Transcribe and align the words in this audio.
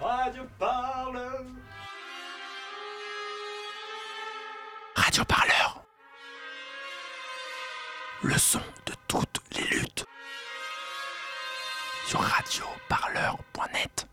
Radio 0.00 0.44
Parleur. 0.58 1.44
Radio 4.94 5.24
Parleur. 5.26 5.84
Le 8.22 8.38
son 8.38 8.60
de 8.86 8.94
toutes 9.08 9.40
les 9.56 9.66
luttes. 9.76 10.06
Sur 12.06 12.20
radioparleur.net. 12.20 14.06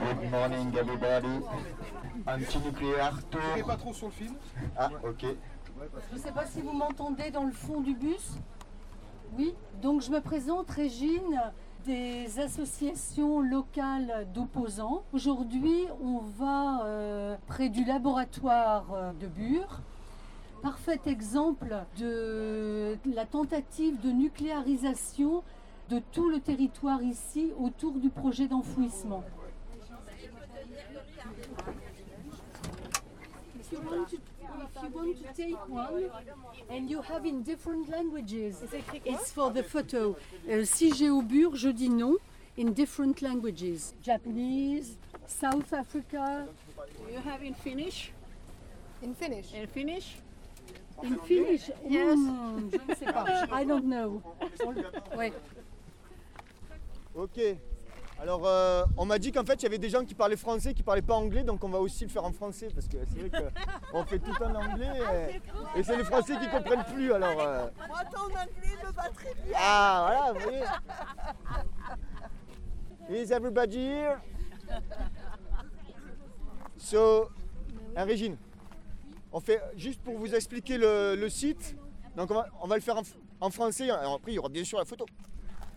Good 0.00 0.30
morning 0.30 0.74
everybody. 0.78 1.44
Anti-nucléaire 2.26 3.20
tour. 3.30 3.66
pas 3.66 3.76
trop 3.76 3.92
sur 3.92 4.06
le 4.06 4.12
film. 4.12 4.34
Ah 4.78 4.88
ok. 5.04 5.26
Je 6.10 6.14
ne 6.14 6.18
sais 6.18 6.32
pas 6.32 6.46
si 6.46 6.62
vous 6.62 6.72
m'entendez 6.72 7.30
dans 7.30 7.44
le 7.44 7.52
fond 7.52 7.82
du 7.82 7.94
bus. 7.94 8.38
Oui, 9.36 9.54
donc 9.82 10.00
je 10.00 10.10
me 10.10 10.20
présente 10.20 10.70
Régine 10.70 11.52
des 11.84 12.38
associations 12.38 13.40
locales 13.40 14.26
d'opposants. 14.34 15.02
Aujourd'hui, 15.12 15.86
on 16.02 16.18
va 16.18 16.84
euh, 16.84 17.36
près 17.46 17.68
du 17.68 17.84
laboratoire 17.84 18.86
euh, 18.92 19.12
de 19.20 19.26
Bure. 19.26 19.80
Parfait 20.62 21.00
exemple 21.06 21.74
de 21.98 22.98
la 23.14 23.24
tentative 23.24 24.00
de 24.00 24.10
nucléarisation 24.10 25.42
de 25.88 26.00
tout 26.12 26.28
le 26.28 26.38
territoire 26.38 27.02
ici 27.02 27.52
autour 27.58 27.92
du 27.92 28.10
projet 28.10 28.46
d'enfouissement. 28.46 29.24
If 34.82 34.94
you 34.94 34.96
want 34.96 35.18
to, 35.18 35.42
take 35.42 35.68
one 35.68 36.10
and 36.70 36.90
you 36.90 37.02
have 37.02 37.26
in 37.26 37.42
different 37.42 37.88
languages, 37.90 38.62
it's 39.04 39.30
for 39.30 39.50
the 39.50 39.62
photo. 39.62 40.16
Euh, 40.48 40.64
si 40.64 40.92
j'ai 40.94 41.10
au 41.10 41.22
bure, 41.22 41.54
je 41.56 41.68
dis 41.68 41.90
non. 41.90 42.16
In 42.58 42.72
different 42.72 43.22
languages. 43.22 43.94
Japanese, 44.02 44.96
South 45.26 45.72
Africa, 45.72 46.46
You 47.10 47.18
have 47.18 47.42
in 47.42 47.54
Finnish? 47.54 48.12
In 49.02 49.14
Finnish. 49.14 49.52
In 49.54 49.66
Finnish? 49.66 50.16
in 51.02 51.16
Finnish? 51.18 51.70
Yes. 51.88 52.18
Je 52.72 52.78
ne 52.88 52.94
sais 52.94 53.12
pas. 53.12 53.46
I 53.52 53.64
don't 53.64 53.84
know. 53.84 54.22
Ouais. 55.16 55.32
Ok. 57.14 57.40
Alors, 58.20 58.42
euh, 58.44 58.84
on 58.98 59.06
m'a 59.06 59.18
dit 59.18 59.32
qu'en 59.32 59.44
fait, 59.46 59.54
il 59.54 59.62
y 59.62 59.66
avait 59.66 59.78
des 59.78 59.88
gens 59.88 60.04
qui 60.04 60.14
parlaient 60.14 60.36
français, 60.36 60.74
qui 60.74 60.82
parlaient 60.82 61.00
pas 61.00 61.14
anglais, 61.14 61.42
donc 61.42 61.64
on 61.64 61.70
va 61.70 61.78
aussi 61.78 62.04
le 62.04 62.10
faire 62.10 62.24
en 62.24 62.32
français, 62.32 62.68
parce 62.74 62.86
que 62.86 62.98
c'est 63.10 63.18
vrai 63.28 63.30
qu'on 63.90 64.04
fait 64.06 64.18
tout 64.18 64.42
en 64.42 64.54
anglais, 64.54 64.90
et, 65.74 65.78
et 65.80 65.82
c'est 65.82 65.96
les 65.96 66.04
Français 66.04 66.34
qui 66.38 66.46
comprennent 66.50 66.84
plus, 66.84 67.12
alors... 67.14 67.40
euh, 67.40 67.66
Moi, 67.88 68.00
ton 68.12 68.24
anglais 68.26 68.76
me 68.84 68.92
va 68.92 69.08
très 69.08 69.34
bien. 69.34 69.54
Ah, 69.56 70.06
voilà, 70.06 70.32
vous 70.34 70.40
voyez. 73.08 73.22
Is 73.24 73.32
everybody 73.32 73.78
here? 73.78 74.18
So, 76.76 77.30
hein, 77.96 78.04
Régine, 78.04 78.36
on 79.32 79.40
fait 79.40 79.62
juste 79.76 80.02
pour 80.02 80.18
vous 80.18 80.34
expliquer 80.34 80.76
le, 80.76 81.16
le 81.16 81.28
site. 81.30 81.74
Donc, 82.16 82.30
on 82.30 82.34
va, 82.34 82.46
on 82.60 82.66
va 82.66 82.76
le 82.76 82.82
faire 82.82 82.96
en, 83.40 83.50
français. 83.50 83.86
et 83.86 83.90
Après, 83.90 84.32
il 84.32 84.34
y 84.34 84.38
aura 84.38 84.50
bien 84.50 84.62
sûr 84.64 84.78
la 84.78 84.84
photo. 84.84 85.06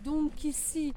Donc 0.04 0.44
ici, 0.44 0.92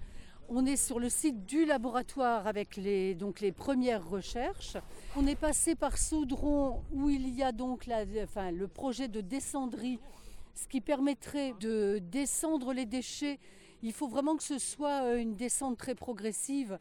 on 0.49 0.65
est 0.65 0.77
sur 0.77 0.99
le 0.99 1.09
site 1.09 1.45
du 1.45 1.65
laboratoire 1.65 2.47
avec 2.47 2.77
les, 2.77 3.15
donc 3.15 3.41
les 3.41 3.51
premières 3.51 4.07
recherches. 4.07 4.77
On 5.15 5.27
est 5.27 5.35
passé 5.35 5.75
par 5.75 5.97
Saudron 5.97 6.81
où 6.93 7.09
il 7.09 7.29
y 7.35 7.43
a 7.43 7.51
donc 7.51 7.85
la- 7.85 8.05
enfin, 8.23 8.51
le 8.51 8.67
projet 8.67 9.07
de 9.07 9.21
descendrie, 9.21 9.99
ce 10.53 10.67
qui 10.67 10.79
permettrait 10.81 11.53
de 11.59 11.99
descendre 12.11 12.73
les 12.73 12.85
déchets. 12.85 13.39
Il 13.83 13.91
faut 13.93 14.07
vraiment 14.07 14.35
que 14.37 14.43
ce 14.43 14.57
soit 14.57 15.03
euh, 15.03 15.17
une 15.19 15.35
descente 15.35 15.77
très 15.77 15.95
progressive. 15.95 16.79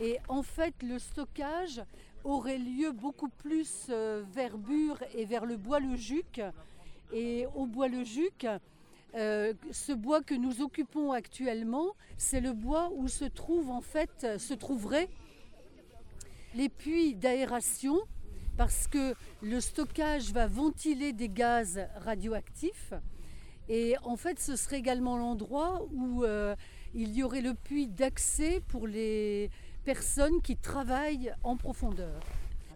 Et 0.00 0.18
en 0.28 0.42
fait, 0.42 0.74
le 0.82 0.98
stockage 0.98 1.82
aurait 2.24 2.58
lieu 2.58 2.92
beaucoup 2.92 3.28
plus 3.28 3.86
euh, 3.90 4.22
vers 4.32 4.58
Bure 4.58 4.98
et 5.14 5.24
vers 5.24 5.46
le 5.46 5.56
Bois-le-Juc. 5.56 6.40
Et 7.12 7.46
au 7.54 7.66
Bois-le-Juc, 7.66 8.46
euh, 9.14 9.54
ce 9.70 9.92
bois 9.92 10.22
que 10.22 10.34
nous 10.34 10.60
occupons 10.60 11.12
actuellement, 11.12 11.94
c'est 12.16 12.40
le 12.40 12.52
bois 12.52 12.90
où 12.94 13.08
se 13.08 13.24
trouve 13.24 13.70
en 13.70 13.80
fait, 13.80 14.10
euh, 14.24 14.38
se 14.38 14.54
trouveraient 14.54 15.08
les 16.54 16.68
puits 16.68 17.14
d'aération 17.14 17.98
parce 18.56 18.86
que 18.86 19.14
le 19.40 19.60
stockage 19.60 20.32
va 20.32 20.46
ventiler 20.46 21.12
des 21.12 21.28
gaz 21.28 21.80
radioactifs. 21.96 22.92
Et 23.68 23.96
en 24.02 24.16
fait, 24.16 24.40
ce 24.40 24.56
serait 24.56 24.78
également 24.78 25.16
l'endroit 25.16 25.86
où 25.92 26.24
euh, 26.24 26.56
il 26.94 27.14
y 27.14 27.22
aurait 27.22 27.42
le 27.42 27.54
puits 27.54 27.86
d'accès 27.86 28.62
pour 28.68 28.86
les 28.86 29.50
personnes 29.84 30.42
qui 30.42 30.56
travaillent 30.56 31.32
en 31.42 31.56
profondeur. 31.56 32.20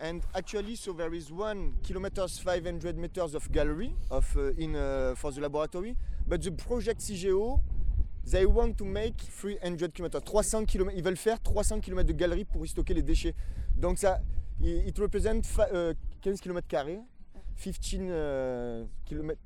And 0.03 0.21
actually, 0.35 0.75
so 0.75 0.93
there 0.93 1.15
is 1.15 1.31
one 1.31 1.75
kilometers 1.85 2.39
500 2.39 2.99
meters 2.99 3.37
of 3.37 3.51
gallery 3.53 3.95
of 4.11 4.27
uh, 4.37 4.51
in 4.59 4.75
uh, 4.75 5.15
for 5.17 5.31
the 5.31 5.41
laboratory, 5.41 5.97
but 6.27 6.43
the 6.43 6.51
project 6.51 7.01
CGO 7.01 7.61
they 8.25 8.45
want 8.47 8.77
to 8.79 8.85
make 8.85 9.21
300 9.21 9.95
km, 9.95 10.21
300 10.25 10.67
km. 10.67 10.91
Ils 10.95 11.03
veulent 11.03 11.17
faire 11.17 11.41
300 11.41 11.81
km 11.81 12.07
de 12.07 12.13
galerie 12.13 12.45
pour 12.45 12.65
y 12.65 12.69
stocker 12.69 12.95
les 12.95 13.03
déchets. 13.03 13.35
Donc 13.77 13.99
ça, 13.99 14.21
it 14.61 14.99
represent 14.99 15.41
euh, 15.73 15.95
15 16.21 16.41
km 16.41 16.67
carrés, 16.67 17.01
15 17.63 17.79
euh, 17.95 18.85
km 19.05 19.39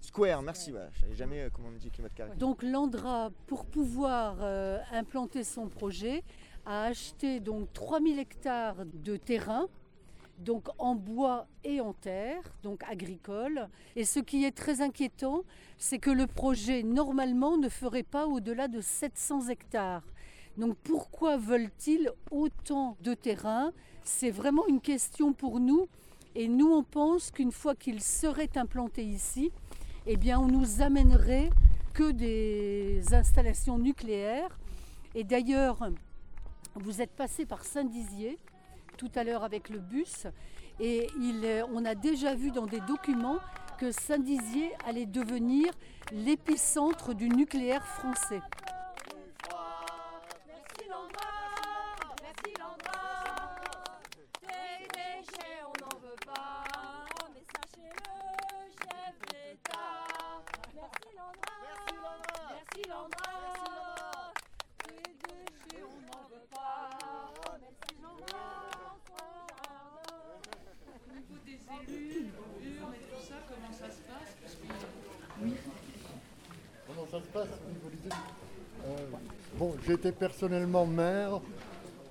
square. 0.00 0.42
Merci. 0.42 0.70
Voilà, 0.70 0.88
je 0.92 1.00
savais 1.00 1.14
jamais 1.14 1.40
euh, 1.40 1.50
comment 1.52 1.68
on 1.68 1.78
dit 1.78 1.90
kilomètres 1.90 2.14
carrés. 2.14 2.36
Donc 2.36 2.62
l'Andra, 2.62 3.30
pour 3.46 3.66
pouvoir 3.66 4.36
euh, 4.40 4.78
implanter 4.92 5.44
son 5.44 5.68
projet, 5.68 6.22
a 6.66 6.84
acheté 6.84 7.40
donc 7.40 7.72
3000 7.72 8.18
hectares 8.18 8.84
de 8.86 9.16
terrain, 9.16 9.66
donc 10.40 10.68
en 10.78 10.94
bois 10.94 11.46
et 11.64 11.80
en 11.80 11.92
terre, 11.92 12.42
donc 12.62 12.82
agricole. 12.84 13.68
Et 13.94 14.04
ce 14.04 14.20
qui 14.20 14.44
est 14.44 14.56
très 14.56 14.80
inquiétant, 14.80 15.44
c'est 15.78 15.98
que 15.98 16.10
le 16.10 16.26
projet 16.26 16.82
normalement 16.82 17.58
ne 17.58 17.68
ferait 17.68 18.02
pas 18.02 18.26
au-delà 18.26 18.68
de 18.68 18.80
700 18.80 19.48
hectares. 19.48 20.04
Donc 20.56 20.76
pourquoi 20.82 21.36
veulent-ils 21.36 22.10
autant 22.30 22.96
de 23.02 23.14
terrain? 23.14 23.72
C'est 24.02 24.30
vraiment 24.30 24.66
une 24.66 24.80
question 24.80 25.32
pour 25.32 25.60
nous. 25.60 25.88
Et 26.34 26.48
nous, 26.48 26.70
on 26.70 26.82
pense 26.82 27.30
qu'une 27.30 27.52
fois 27.52 27.74
qu'ils 27.74 28.02
seraient 28.02 28.56
implantés 28.56 29.04
ici, 29.04 29.50
eh 30.06 30.16
bien, 30.16 30.38
on 30.38 30.46
nous 30.46 30.80
amènerait 30.80 31.50
que 31.92 32.12
des 32.12 33.02
installations 33.12 33.78
nucléaires. 33.78 34.58
Et 35.14 35.24
d'ailleurs, 35.24 35.90
vous 36.74 37.02
êtes 37.02 37.10
passé 37.10 37.46
par 37.46 37.64
Saint-Dizier 37.64 38.38
tout 39.00 39.10
à 39.14 39.24
l'heure 39.24 39.44
avec 39.44 39.70
le 39.70 39.78
bus, 39.78 40.26
et 40.78 41.06
il, 41.18 41.40
euh, 41.46 41.64
on 41.72 41.86
a 41.86 41.94
déjà 41.94 42.34
vu 42.34 42.50
dans 42.50 42.66
des 42.66 42.80
documents 42.80 43.38
que 43.78 43.92
Saint-Dizier 43.92 44.72
allait 44.86 45.06
devenir 45.06 45.72
l'épicentre 46.12 47.14
du 47.14 47.30
nucléaire 47.30 47.86
français. 47.86 48.42
Merci 50.46 50.84
Landra, 50.90 51.32
merci 52.20 52.52
Landra. 52.58 53.00
Des 54.42 54.86
déchets, 54.92 55.62
on 55.64 55.72
n'en 55.82 55.96
veut 55.98 56.20
pas. 56.26 56.64
Mais 57.32 57.44
sachez-le, 57.54 58.12
chef 58.84 59.14
d'État. 59.32 59.96
Merci 60.74 61.08
Landra, 61.16 61.56
merci 62.52 62.82
Landra. 62.86 63.32
Des 64.86 65.08
déchets, 65.24 65.84
on 65.88 66.00
n'en 66.04 66.22
veut 66.28 66.46
pas. 66.50 66.90
Merci 67.62 67.94
Landra. 68.02 68.44
Au 70.92 71.22
niveau 71.22 71.40
des 71.44 71.58
élus, 71.92 72.30
urnes 72.62 72.94
et 72.94 73.04
tout 73.04 73.22
ça, 73.28 73.34
comment 73.48 73.72
ça 73.72 73.88
se 73.90 74.00
passe 74.02 74.32
Parce 74.40 74.54
que 74.54 74.66
Comment 76.86 77.06
ça 77.10 77.18
se 77.20 77.26
passe 77.32 77.48
au 77.66 77.70
niveau 77.70 77.88
des 77.88 78.06
élus 78.06 78.22
Euh, 78.86 79.06
Bon, 79.56 79.74
j'étais 79.90 80.12
personnellement 80.12 80.86
maire 80.86 81.40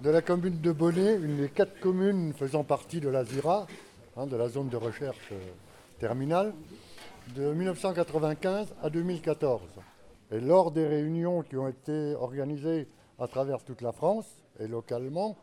de 0.01 0.09
la 0.09 0.21
commune 0.21 0.59
de 0.59 0.73
Bonnet, 0.73 1.15
une 1.15 1.37
des 1.37 1.47
quatre 1.47 1.79
communes 1.79 2.33
faisant 2.33 2.65
partie 2.65 2.99
de 2.99 3.07
la 3.07 3.23
ZIRA, 3.23 3.67
hein, 4.17 4.27
de 4.27 4.35
la 4.35 4.49
zone 4.49 4.67
de 4.67 4.75
recherche 4.75 5.29
euh, 5.31 5.39
terminale, 5.97 6.53
de 7.37 7.53
1995 7.53 8.75
à 8.83 8.89
2014. 8.89 9.61
Et 10.31 10.41
lors 10.41 10.71
des 10.71 10.85
réunions 10.85 11.41
qui 11.41 11.55
ont 11.55 11.69
été 11.69 12.15
organisées 12.15 12.89
à 13.17 13.29
travers 13.29 13.63
toute 13.63 13.81
la 13.81 13.93
France 13.93 14.27
et 14.59 14.67
localement, 14.67 15.37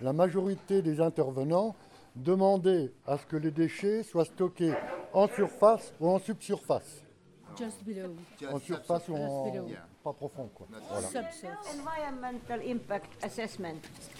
la 0.00 0.12
majorité 0.12 0.82
des 0.82 1.00
intervenants 1.00 1.74
demandaient 2.14 2.92
à 3.08 3.18
ce 3.18 3.26
que 3.26 3.36
les 3.36 3.50
déchets 3.50 4.04
soient 4.04 4.24
stockés 4.24 4.74
en 5.12 5.26
surface 5.26 5.92
ou 5.98 6.10
en 6.10 6.20
subsurface. 6.20 7.02
Just 7.58 7.82
below, 7.82 8.14
En 8.52 8.58
surface 8.60 9.08
ou 9.08 9.16
en. 9.16 9.52
Pas 10.06 10.12
profond. 10.12 10.48
Quoi. 10.54 10.66
Voilà. 10.88 11.08
Environmental 11.74 12.60
impact 12.70 13.24
assessment. 13.24 13.74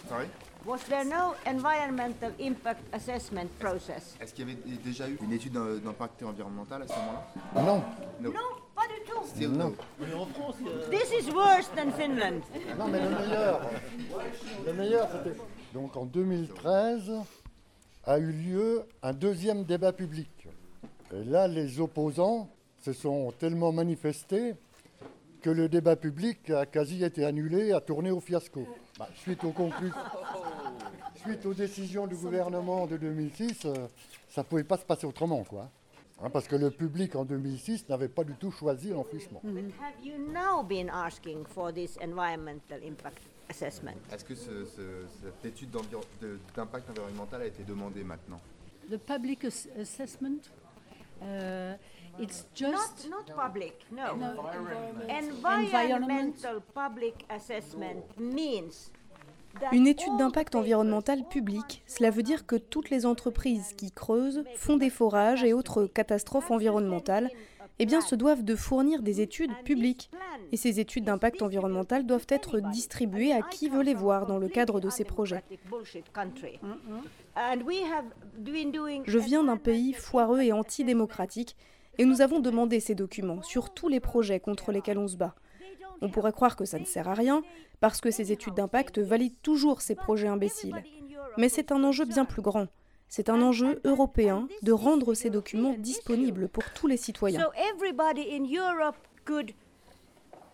Sorry? 0.08 0.26
Was 0.64 0.80
there 0.88 1.04
no 1.04 1.34
environmental 1.46 2.32
impact 2.40 2.82
assessment 2.92 3.46
process? 3.60 4.16
Est-ce 4.20 4.34
qu'il 4.34 4.48
y 4.48 4.52
avait 4.52 4.60
déjà 4.84 5.08
eu 5.08 5.16
une 5.22 5.32
étude 5.32 5.52
d'im- 5.52 5.78
d'impact 5.78 6.22
environnemental 6.24 6.82
à 6.82 6.88
ce 6.88 6.92
moment-là? 6.94 7.62
Non, 7.62 7.82
Non, 8.20 8.32
pas 8.74 8.82
du 8.88 9.00
tout. 9.08 9.24
Still 9.28 9.52
Non. 9.52 9.72
no. 10.00 10.26
This 10.90 11.12
is 11.12 11.30
worse 11.32 11.68
than 11.76 11.92
Finland. 11.92 12.42
Non, 12.76 12.88
mais 12.88 13.00
le 13.00 13.10
meilleur, 13.10 13.60
le 14.66 14.72
meilleur, 14.72 15.08
c'était. 15.12 15.36
Donc 15.72 15.96
en 15.96 16.04
2013 16.04 17.12
a 18.04 18.18
eu 18.18 18.32
lieu 18.32 18.82
un 19.04 19.12
deuxième 19.12 19.62
débat 19.64 19.92
public. 19.92 20.48
Et 21.12 21.22
là, 21.22 21.46
les 21.46 21.78
opposants 21.78 22.48
se 22.82 22.92
sont 22.92 23.32
tellement 23.38 23.70
manifestés 23.70 24.56
que 25.42 25.50
le 25.50 25.68
débat 25.68 25.96
public 25.96 26.50
a 26.50 26.66
quasi 26.66 27.04
été 27.04 27.24
annulé, 27.24 27.72
a 27.72 27.80
tourné 27.80 28.10
au 28.10 28.20
fiasco. 28.20 28.66
Bah, 28.98 29.08
suite, 29.16 29.44
aux 29.44 29.50
conclu- 29.52 29.92
suite 31.22 31.44
aux 31.46 31.54
décisions 31.54 32.06
du 32.06 32.16
gouvernement 32.16 32.86
de 32.86 32.96
2006, 32.96 33.64
euh, 33.66 33.86
ça 34.28 34.42
ne 34.42 34.46
pouvait 34.46 34.64
pas 34.64 34.76
se 34.78 34.84
passer 34.84 35.06
autrement, 35.06 35.44
quoi. 35.44 35.70
Hein, 36.22 36.30
parce 36.30 36.48
que 36.48 36.56
le 36.56 36.70
public 36.70 37.14
en 37.14 37.24
2006 37.26 37.88
n'avait 37.90 38.08
pas 38.08 38.24
du 38.24 38.34
tout 38.34 38.50
choisi 38.50 38.88
l'enfouissement. 38.88 39.42
Have 39.44 40.02
you 40.02 40.14
now 40.16 40.62
been 40.62 40.88
asking 40.88 41.44
for 41.44 41.72
this 41.74 41.98
environmental 42.02 42.80
impact 42.82 43.18
assessment? 43.50 43.92
Est-ce 44.10 44.24
que 44.24 44.34
ce- 44.34 44.64
ce- 44.64 45.06
cette 45.22 45.44
étude 45.44 45.70
d'impact 46.56 46.88
environnemental 46.90 47.42
a 47.42 47.46
été 47.46 47.64
demandée 47.64 48.02
maintenant? 48.02 48.40
The 48.90 48.96
public 48.96 49.44
ass- 49.44 49.68
assessment, 49.78 50.38
uh, 51.20 51.74
it's 52.20 52.46
just 52.54 53.08
not 53.10 53.26
public, 53.34 53.74
no. 53.90 54.16
No. 54.16 54.48
Environmental 55.08 56.60
public 56.74 57.24
assessment 57.28 58.04
means 58.18 58.90
that 59.60 59.72
Une 59.72 59.86
étude 59.86 60.16
d'impact 60.18 60.54
environnemental 60.54 61.20
all 61.20 61.28
public, 61.28 61.82
cela 61.86 62.10
veut 62.10 62.22
dire 62.22 62.46
que 62.46 62.56
toutes 62.56 62.90
les 62.90 63.06
entreprises 63.06 63.72
qui 63.76 63.90
creusent, 63.90 64.44
font 64.54 64.76
des 64.76 64.90
forages 64.90 65.44
et 65.44 65.52
autres 65.52 65.86
catastrophes 65.86 66.50
environnementales, 66.50 67.30
eh 67.78 67.86
bien, 67.86 68.00
se 68.00 68.14
doivent 68.14 68.42
de 68.42 68.56
fournir 68.56 69.02
des 69.02 69.20
études 69.20 69.52
publiques. 69.64 70.10
Et 70.52 70.56
ces 70.56 70.80
études 70.80 71.04
d'impact 71.04 71.42
environnemental 71.42 72.06
doivent 72.06 72.26
être 72.28 72.60
distribuées 72.60 73.32
à 73.32 73.42
qui 73.42 73.68
veut 73.68 73.82
les 73.82 73.94
voir 73.94 74.26
dans 74.26 74.38
le 74.38 74.48
cadre 74.48 74.80
de 74.80 74.88
ces 74.88 75.04
projets. 75.04 75.42
Je 79.06 79.18
viens 79.18 79.44
d'un 79.44 79.56
pays 79.56 79.92
foireux 79.92 80.40
et 80.40 80.52
antidémocratique 80.52 81.56
et 81.98 82.04
nous 82.04 82.20
avons 82.20 82.40
demandé 82.40 82.80
ces 82.80 82.94
documents 82.94 83.42
sur 83.42 83.70
tous 83.72 83.88
les 83.88 84.00
projets 84.00 84.40
contre 84.40 84.72
lesquels 84.72 84.98
on 84.98 85.08
se 85.08 85.16
bat. 85.16 85.34
On 86.02 86.10
pourrait 86.10 86.32
croire 86.32 86.56
que 86.56 86.64
ça 86.64 86.78
ne 86.78 86.84
sert 86.84 87.08
à 87.08 87.14
rien 87.14 87.42
parce 87.80 88.00
que 88.00 88.10
ces 88.10 88.32
études 88.32 88.54
d'impact 88.54 88.98
valident 88.98 89.36
toujours 89.42 89.80
ces 89.80 89.94
projets 89.94 90.28
imbéciles. 90.28 90.82
Mais 91.38 91.48
c'est 91.48 91.72
un 91.72 91.82
enjeu 91.84 92.04
bien 92.04 92.24
plus 92.24 92.42
grand. 92.42 92.66
C'est 93.08 93.28
un 93.28 93.40
enjeu 93.40 93.80
européen 93.84 94.48
de 94.62 94.72
rendre 94.72 95.14
ces 95.14 95.30
documents 95.30 95.74
disponibles 95.78 96.48
pour 96.48 96.64
tous 96.74 96.86
les 96.86 96.96
citoyens. 96.96 97.40
So 97.40 97.50
everybody 97.74 98.26
in 98.34 98.44
Europe 98.44 98.96
could 99.24 99.52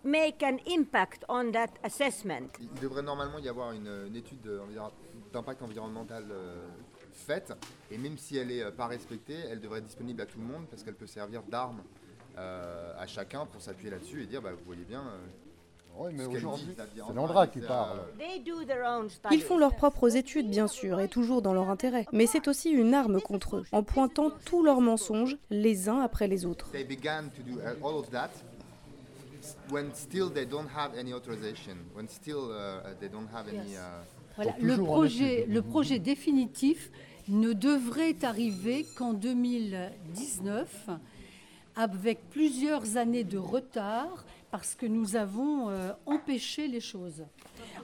make 0.05 0.43
an 0.43 0.57
impact 0.69 1.25
on 1.29 1.51
that 1.53 1.69
assessment. 1.83 2.49
Il 2.61 2.81
devrait 2.81 3.03
normalement 3.03 3.39
y 3.39 3.49
avoir 3.49 3.73
une, 3.73 3.89
une 4.09 4.17
étude 4.17 4.41
de- 4.43 4.59
enviro- 4.59 4.91
d'impact 5.33 5.63
environnemental 5.63 6.25
euh, 6.31 6.67
faite, 7.15 7.53
et 7.91 7.99
même 7.99 8.19
si 8.19 8.37
elle 8.37 8.49
n'est 8.49 8.71
pas 8.73 8.87
respectée, 8.87 9.37
elle 9.51 9.61
devrait 9.61 9.79
être 9.79 9.87
disponible 9.87 10.21
à 10.23 10.27
tout 10.27 10.39
le 10.39 10.45
monde 10.47 10.67
parce 10.71 10.83
qu'elle 10.83 10.95
peut 10.95 11.07
servir 11.07 11.43
d'arme 11.43 11.83
euh, 12.39 12.93
à 12.99 13.07
chacun 13.07 13.47
pour 13.47 13.61
s'appuyer 13.61 13.91
là-dessus 13.91 14.23
et 14.23 14.27
dire 14.27 14.41
bah, 14.43 14.53
vous 14.53 14.65
voyez 14.67 14.85
bien. 14.85 15.01
euh, 15.03 15.19
Oui, 15.99 16.13
mais 16.15 16.25
ce 16.25 16.29
aujourd'hui, 16.31 16.75
c'est 16.77 17.15
Landra 17.15 17.47
qui 17.47 17.61
parle. 17.61 17.99
euh, 17.99 18.19
They 18.19 18.41
do 18.43 18.65
their 18.65 18.85
own 18.87 19.09
Ils 19.31 19.43
font 19.43 19.59
leurs 19.59 19.77
propres 19.77 20.17
études, 20.17 20.49
bien 20.49 20.67
sûr, 20.69 20.99
et 21.01 21.09
toujours 21.09 21.43
dans 21.43 21.53
leur 21.53 21.69
intérêt. 21.69 22.07
Mais 22.13 22.27
c'est 22.27 22.49
aussi 22.49 22.71
une 22.71 22.95
arme 22.95 23.21
contre 23.21 23.57
eux, 23.59 23.65
en 23.73 23.83
pointant 23.83 24.31
tous 24.45 24.63
leurs 24.63 24.81
mensonges, 24.81 25.37
les 25.51 25.89
uns 25.91 26.01
après 26.01 26.29
les 26.29 26.47
autres. 26.47 26.71
They 26.73 26.85
began 26.85 27.25
to 27.37 27.43
do 27.43 27.59
uh, 27.59 27.87
all 27.87 27.97
of 27.99 28.09
that 28.11 28.31
s- 29.43 29.57
when 29.71 29.95
still 29.95 30.31
they 30.33 30.47
don't 30.47 30.69
have 30.75 30.97
any 30.99 31.13
authorization, 31.13 31.77
when 31.95 32.09
still 32.09 32.51
uh, 32.51 32.95
they 32.99 33.11
don't 33.11 33.29
have 33.35 33.47
any. 33.49 33.77
uh, 33.77 33.81
Voilà, 34.37 34.55
le 34.61 34.77
projet, 34.77 35.41
étude. 35.41 35.55
le 35.55 35.63
projet 35.63 35.99
définitif 35.99 36.91
ne 37.29 37.53
devrait 37.53 38.17
arriver 38.23 38.87
qu'en 38.97 39.13
2019, 39.13 40.89
avec 41.77 42.19
plusieurs 42.31 42.97
années 42.97 43.25
de 43.25 43.39
retard, 43.39 44.25
parce 44.51 44.75
que 44.75 44.85
nous 44.85 45.17
avons 45.17 45.71
euh, 45.71 45.93
empêché 46.05 46.69
les 46.69 46.81
choses. 46.81 47.25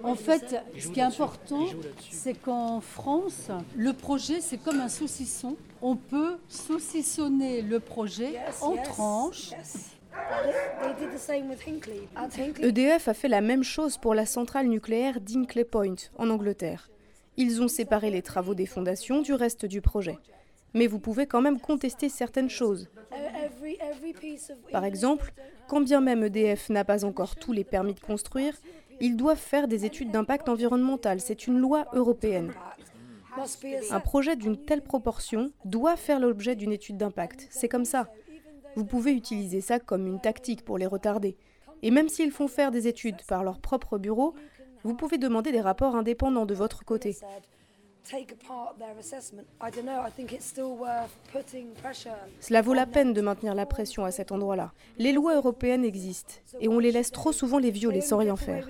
En 0.02 0.14
fait, 0.14 0.62
ce 0.78 0.88
qui 0.88 1.00
est 1.00 1.02
important, 1.02 1.66
c'est 2.10 2.34
qu'en 2.34 2.80
France, 2.80 3.50
le 3.74 3.92
projet, 3.94 4.40
c'est 4.40 4.58
comme 4.58 4.80
un 4.80 4.88
saucisson. 4.88 5.56
On 5.80 5.96
peut 5.96 6.36
saucissonner 6.48 7.62
le 7.62 7.80
projet 7.80 8.38
en 8.60 8.76
tranches. 8.76 9.52
EDF 12.62 13.08
a 13.08 13.14
fait 13.14 13.28
la 13.28 13.40
même 13.40 13.62
chose 13.62 13.98
pour 13.98 14.14
la 14.14 14.26
centrale 14.26 14.66
nucléaire 14.66 15.20
d'Inkley 15.20 15.64
Point, 15.64 15.96
en 16.16 16.30
Angleterre. 16.30 16.90
Ils 17.36 17.62
ont 17.62 17.68
séparé 17.68 18.10
les 18.10 18.22
travaux 18.22 18.54
des 18.54 18.66
fondations 18.66 19.20
du 19.20 19.32
reste 19.32 19.64
du 19.66 19.80
projet. 19.80 20.18
Mais 20.74 20.86
vous 20.86 20.98
pouvez 20.98 21.26
quand 21.26 21.40
même 21.40 21.60
contester 21.60 22.08
certaines 22.08 22.50
choses. 22.50 22.88
of 23.12 24.70
Par 24.72 24.84
exemple, 24.84 25.32
quand 25.68 25.80
bien 25.80 26.00
même 26.00 26.24
EDF 26.24 26.68
n'a 26.70 26.84
pas 26.84 27.04
encore 27.04 27.36
tous 27.36 27.52
les 27.52 27.64
permis 27.64 27.94
de 27.94 28.00
construire, 28.00 28.54
ils 29.00 29.16
doivent 29.16 29.38
faire 29.38 29.68
des 29.68 29.84
études 29.84 30.10
d'impact 30.10 30.48
environnemental. 30.48 31.20
C'est 31.20 31.46
une 31.46 31.58
loi 31.58 31.86
européenne. 31.92 32.52
Un 33.90 34.00
projet 34.00 34.36
d'une 34.36 34.56
telle 34.56 34.82
proportion 34.82 35.52
doit 35.64 35.96
faire 35.96 36.18
l'objet 36.18 36.56
d'une 36.56 36.72
étude 36.72 36.96
d'impact. 36.96 37.46
C'est 37.50 37.68
comme 37.68 37.84
ça. 37.84 38.10
Vous 38.76 38.84
pouvez 38.84 39.12
utiliser 39.12 39.60
ça 39.60 39.78
comme 39.78 40.06
une 40.06 40.20
tactique 40.20 40.64
pour 40.64 40.78
les 40.78 40.86
retarder. 40.86 41.36
Et 41.82 41.90
même 41.90 42.08
s'ils 42.08 42.32
font 42.32 42.48
faire 42.48 42.70
des 42.70 42.88
études 42.88 43.22
par 43.26 43.44
leur 43.44 43.60
propre 43.60 43.98
bureau, 43.98 44.34
vous 44.84 44.94
pouvez 44.94 45.18
demander 45.18 45.52
des 45.52 45.60
rapports 45.60 45.96
indépendants 45.96 46.46
de 46.46 46.54
votre 46.54 46.84
côté. 46.84 47.16
Cela 52.40 52.62
vaut 52.62 52.72
la 52.74 52.86
peine 52.86 53.12
de 53.12 53.20
maintenir 53.20 53.54
la 53.54 53.66
pression 53.66 54.04
à 54.04 54.10
cet 54.10 54.32
endroit-là. 54.32 54.72
Les 54.96 55.12
lois 55.12 55.34
européennes 55.34 55.84
existent 55.84 56.34
et 56.60 56.68
on 56.68 56.78
les 56.78 56.90
laisse 56.90 57.10
trop 57.10 57.32
souvent 57.32 57.58
les 57.58 57.70
violer 57.70 58.00
sans 58.00 58.16
rien 58.16 58.36
faire. 58.36 58.66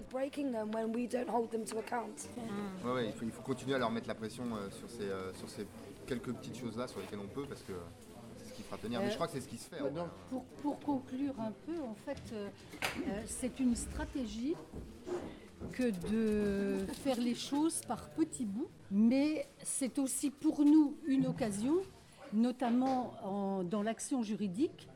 Il 3.23 3.31
faut 3.31 3.43
continuer 3.43 3.77
à 3.77 3.79
leur 3.79 3.91
mettre 3.91 4.09
la 4.09 4.15
pression 4.17 4.45
euh, 4.45 4.71
sur, 4.71 4.91
ces, 4.91 5.03
euh, 5.03 5.33
sur 5.35 5.49
ces 5.49 5.67
quelques 6.07 6.33
petites 6.33 6.59
choses-là 6.59 6.89
sur 6.89 7.01
lesquelles 7.01 7.21
on 7.23 7.29
peut 7.29 7.45
parce 7.49 7.63
que 7.63 7.73
fera 8.69 8.79
tenir. 8.79 9.01
Mais 9.01 9.11
je 9.11 9.15
crois 9.15 9.27
que 9.27 9.33
c'est 9.35 9.41
ce 9.41 9.49
qui 9.49 9.59
se 9.59 9.69
fait. 9.69 9.79
vrai. 9.81 10.05
Pour, 10.31 10.45
pour 10.63 10.79
conclure 10.81 11.35
un 11.41 11.53
peu, 11.67 11.81
en 11.83 11.95
fait, 11.95 12.23
euh, 12.33 12.49
euh, 13.07 13.23
c'est 13.27 13.59
une 13.61 13.75
stratégie 13.75 14.55
que 15.73 15.91
de 16.09 16.87
faire 16.93 17.19
les 17.19 17.35
choses 17.35 17.81
par 17.87 18.09
petits 18.11 18.45
bouts, 18.45 18.69
mais 18.91 19.47
c'est 19.63 19.99
aussi 19.99 20.31
pour 20.31 20.65
nous 20.65 20.97
une 21.07 21.27
occasion, 21.27 21.77
notamment 22.33 23.13
en- 23.25 23.65
dans 23.65 23.83
l'action 23.83 24.23
juridique, 24.23 24.89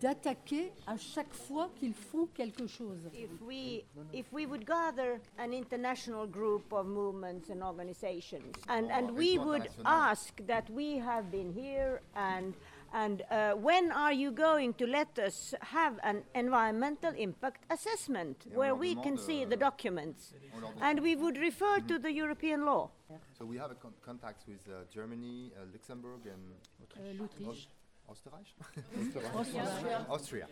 d'attaquer 0.00 0.72
à 0.86 0.96
chaque 0.96 1.32
fois 1.34 1.68
qu'ils 1.78 1.92
font 1.94 2.26
quelque 2.34 2.66
chose. 2.66 2.98
If 3.14 3.28
we, 3.46 3.82
if 4.14 4.26
we 4.32 4.46
would 4.46 4.64
gather 4.64 5.20
an 5.38 5.52
international 5.52 6.26
group 6.26 6.72
of 6.72 6.86
movements 6.86 7.50
and 7.50 7.62
organizations, 7.62 8.52
and, 8.68 8.90
and 8.90 9.10
we 9.12 9.38
would 9.38 9.68
ask 9.84 10.34
that 10.46 10.64
we 10.70 10.98
have 10.98 11.30
been 11.30 11.52
here, 11.54 12.00
and, 12.14 12.52
and 12.92 13.22
uh, 13.30 13.52
when 13.52 13.92
are 13.92 14.12
you 14.12 14.30
going 14.30 14.74
to 14.74 14.86
let 14.86 15.18
us 15.18 15.54
have 15.60 15.98
an 16.02 16.22
environmental 16.34 17.12
impact 17.16 17.64
assessment 17.70 18.36
on 18.50 18.56
where 18.56 18.74
we 18.74 18.94
can 18.96 19.16
see 19.18 19.44
the 19.44 19.56
documents? 19.56 20.32
on 20.54 20.60
leur 20.60 20.70
demande- 20.72 20.82
And 20.82 21.00
we 21.00 21.16
would 21.16 21.36
refer 21.38 21.80
to 21.88 21.98
the 21.98 22.10
European 22.12 22.64
law. 22.64 22.90
So 23.38 23.44
we 23.44 23.58
have 23.58 23.70
a 23.70 23.74
con- 23.74 23.94
contact 24.02 24.46
with 24.48 24.66
uh, 24.68 24.84
Germany, 24.90 25.52
uh, 25.54 25.64
Luxembourg, 25.72 26.20
and 26.26 27.18
L'Autriche. 27.20 27.68
Österreich? 28.08 28.54
Austria. 29.34 30.06
Austria. 30.08 30.46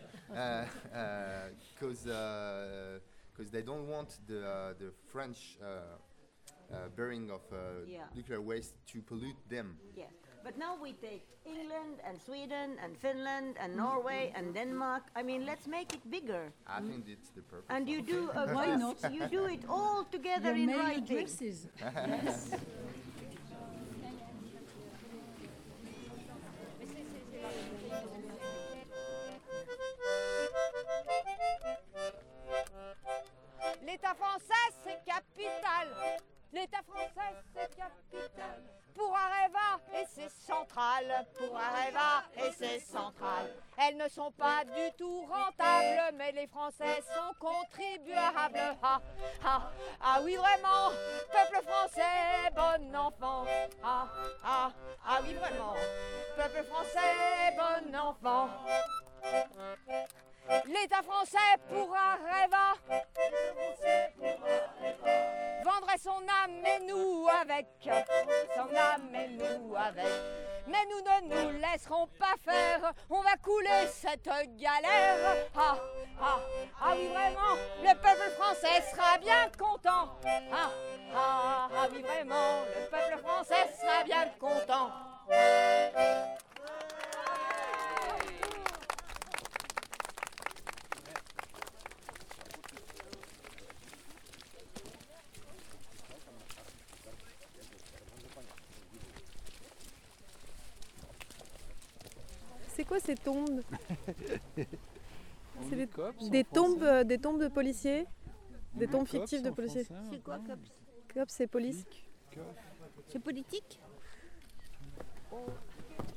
Because 1.73 2.03
because 3.33 3.51
they 3.51 3.61
don't 3.61 3.87
want 3.87 4.19
the 4.27 4.39
uh, 4.45 4.73
the 4.79 4.91
French 5.11 5.57
uh, 5.61 5.65
uh, 6.73 6.89
burying 6.95 7.31
of 7.31 7.41
uh, 7.51 7.57
Yeah. 7.87 8.03
nuclear 8.15 8.41
waste 8.41 8.75
to 8.93 9.01
pollute 9.01 9.37
them. 9.49 9.77
Yes. 9.95 10.11
But 10.45 10.59
now 10.59 10.77
we 10.79 10.93
take 10.93 11.25
England 11.43 11.97
and 12.07 12.21
Sweden 12.21 12.77
and 12.83 12.95
Finland 12.95 13.55
and 13.59 13.75
Norway 13.75 14.29
mm-hmm. 14.29 14.37
and 14.37 14.53
Denmark. 14.53 15.03
I 15.15 15.23
mean, 15.23 15.43
let's 15.43 15.65
make 15.65 15.91
it 15.95 16.03
bigger. 16.11 16.53
I 16.67 16.81
think 16.81 17.05
it's 17.07 17.29
the 17.31 17.41
purpose. 17.41 17.65
And 17.69 17.89
you 17.89 18.03
do 18.03 18.29
a 18.35 18.53
Why 18.53 18.75
not? 18.75 18.97
You 19.11 19.25
do 19.25 19.45
it 19.45 19.63
all 19.67 20.05
together 20.11 20.49
Your 20.49 20.61
in 20.61 20.65
mail 20.67 20.77
writing. 20.77 21.17
addresses. 21.17 21.67
Yes. 21.81 22.53
oui 50.25 50.35
vraiment, 50.37 50.91
peuple 51.31 51.63
français, 51.67 52.49
bon 52.55 52.95
enfant. 52.95 53.45
Ah, 53.83 54.07
ah, 54.43 54.71
ah 55.05 55.19
oui 55.23 55.35
vraiment, 55.35 55.75
peuple 56.35 56.63
français, 56.67 57.53
bon 57.55 57.95
enfant. 57.95 58.49
L'État 60.65 61.01
français 61.03 61.57
pourra 61.69 62.15
rêver 62.15 62.95
vendrait 65.65 65.97
son 65.97 66.21
âme 66.43 66.63
et 66.63 66.79
nous 66.85 67.27
avec, 67.41 67.67
son 68.55 68.75
âme 68.75 69.15
et 69.15 69.29
nous 69.29 69.75
avec. 69.75 70.05
Mais 70.67 70.85
nous 70.89 71.01
ne 71.01 71.33
nous 71.33 71.51
laisserons 71.59 72.07
pas 72.19 72.35
faire, 72.43 72.93
on 73.09 73.21
va 73.21 73.35
couler 73.37 73.87
cette 73.91 74.29
galère. 74.57 75.47
Ah, 75.55 75.77
ah, 76.21 76.39
ah 76.81 76.93
oui 76.95 77.07
vraiment, 77.07 77.55
le 77.83 77.93
peuple 77.95 78.31
français 78.37 78.81
sera 78.91 79.17
bien 79.17 79.49
content. 79.57 80.13
Ah, 80.51 80.69
ah, 81.15 81.69
ah 81.75 81.87
oui 81.91 82.01
vraiment, 82.01 82.61
le 82.67 82.89
peuple 82.89 83.17
français 83.23 83.69
sera 83.79 84.03
bien 84.03 84.29
content. 84.39 84.91
C'est 102.85 102.89
quoi 102.89 102.99
ces 102.99 103.15
tombes 103.15 103.61
C'est 105.69 105.75
des, 105.75 105.87
cops, 105.87 106.29
des 106.29 106.41
en 106.41 106.53
tombes, 106.53 106.83
euh, 106.83 107.03
des 107.03 107.17
tombes 107.17 107.41
de 107.41 107.47
policiers 107.47 108.05
Des 108.75 108.85
tombes 108.85 109.07
fictives 109.07 109.41
de 109.41 109.49
policiers 109.49 109.87
C'est 110.11 110.23
quoi, 110.23 110.37
cops 110.37 110.71
Cops, 111.11 111.33
c'est 111.33 111.47
police. 111.47 111.83
C'est 113.07 113.17
politique 113.17 113.79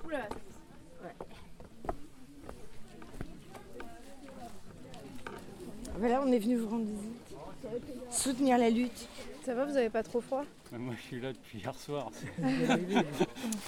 Oula 0.05 0.29
Voilà, 5.97 6.21
on 6.23 6.31
est 6.31 6.39
venu 6.39 6.57
vous 6.57 6.69
rendre 6.69 6.85
visite. 6.85 7.35
Soutenir 8.11 8.59
la 8.59 8.69
lutte. 8.69 9.09
Ça 9.49 9.55
va, 9.55 9.64
vous 9.64 9.78
avez 9.78 9.88
pas 9.88 10.02
trop 10.02 10.21
froid? 10.21 10.45
Moi 10.73 10.93
je 10.95 11.07
suis 11.07 11.21
là 11.23 11.33
depuis 11.33 11.59
hier 11.61 11.75
soir. 11.75 12.11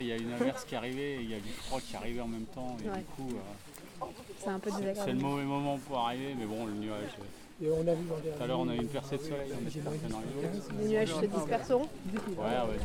il 0.00 0.06
y 0.06 0.12
a 0.12 0.16
une 0.18 0.30
averse 0.34 0.66
qui 0.66 0.74
est 0.74 0.76
arrivée, 0.76 1.14
et 1.14 1.20
il 1.22 1.30
y 1.30 1.34
a 1.34 1.38
du 1.40 1.48
froid 1.48 1.80
qui 1.80 1.94
est 1.94 1.96
arrivé 1.96 2.20
en 2.20 2.28
même 2.28 2.44
temps. 2.44 2.76
Et 2.84 2.90
Ouais. 2.90 2.98
du 2.98 3.04
coup, 3.04 3.30
euh, 3.34 4.04
C'est 4.38 4.48
un 4.50 4.58
peu 4.58 4.68
c'est 4.70 5.06
le 5.12 5.14
mauvais 5.14 5.44
moment 5.44 5.78
pour 5.78 5.96
arriver, 6.00 6.34
mais 6.38 6.44
bon, 6.44 6.66
le 6.66 6.74
nuage. 6.74 7.16
euh, 7.62 7.64
Et 7.66 7.70
on 7.70 7.80
a 7.88 7.94
vu 7.94 8.04
Tout 8.36 8.42
à 8.42 8.46
l'heure, 8.46 8.60
on 8.60 8.68
a 8.68 8.74
eu 8.74 8.80
une 8.80 8.88
percée 8.88 9.16
de 9.16 9.22
soleil, 9.22 9.52
on. 9.54 10.82
Les 10.82 10.88
nuages 10.88 11.14
se 11.14 11.24
disperseront 11.24 11.88
Ouais, 12.36 12.44
ouais. 12.44 12.78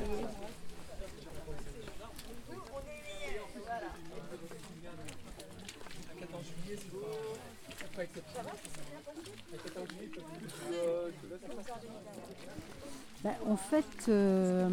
Ben, 13.26 13.34
en 13.50 13.56
fait, 13.56 14.08
euh, 14.08 14.70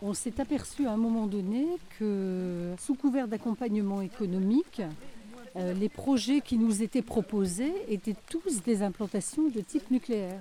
on 0.00 0.14
s'est 0.14 0.40
aperçu 0.40 0.86
à 0.86 0.92
un 0.92 0.96
moment 0.96 1.26
donné 1.26 1.66
que 1.98 2.72
sous 2.80 2.94
couvert 2.94 3.28
d'accompagnement 3.28 4.00
économique, 4.00 4.80
euh, 5.56 5.74
les 5.74 5.90
projets 5.90 6.40
qui 6.40 6.56
nous 6.56 6.82
étaient 6.82 7.02
proposés 7.02 7.74
étaient 7.90 8.16
tous 8.30 8.62
des 8.62 8.82
implantations 8.82 9.46
de 9.48 9.60
type 9.60 9.90
nucléaire. 9.90 10.40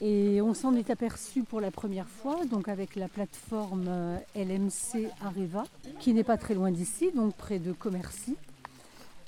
Et 0.00 0.42
on 0.42 0.54
s'en 0.54 0.74
est 0.74 0.90
aperçu 0.90 1.44
pour 1.44 1.60
la 1.60 1.70
première 1.70 2.08
fois, 2.08 2.44
donc 2.46 2.66
avec 2.66 2.96
la 2.96 3.06
plateforme 3.06 3.84
euh, 3.86 4.18
LMC 4.34 5.08
Areva, 5.24 5.62
qui 6.00 6.12
n'est 6.14 6.24
pas 6.24 6.36
très 6.36 6.54
loin 6.54 6.72
d'ici, 6.72 7.12
donc 7.14 7.36
près 7.36 7.60
de 7.60 7.70
Commercy, 7.70 8.34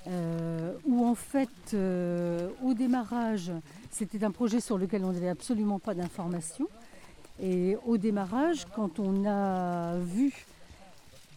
euh, 0.09 0.73
où 0.85 1.06
en 1.06 1.14
fait, 1.14 1.49
euh, 1.75 2.49
au 2.64 2.75
démarrage, 2.75 3.52
c'était 3.90 4.25
un 4.25 4.30
projet 4.32 4.61
sur 4.61 4.76
lequel 4.78 5.04
on 5.04 5.12
n'avait 5.12 5.28
absolument 5.28 5.78
pas 5.78 5.94
d'informations. 5.94 6.68
Et 7.40 7.76
au 7.87 7.97
démarrage, 7.99 8.66
quand 8.75 8.99
on 8.99 9.25
a 9.26 9.97
vu 9.99 10.32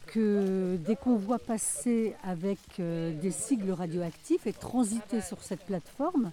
que 0.07 0.77
des 0.77 0.95
convois 0.95 1.39
passaient 1.39 2.15
avec 2.23 2.59
euh, 2.79 3.13
des 3.19 3.31
sigles 3.31 3.71
radioactifs 3.71 4.47
et 4.47 4.53
transitaient 4.53 5.21
sur 5.21 5.43
cette 5.43 5.61
plateforme, 5.65 6.31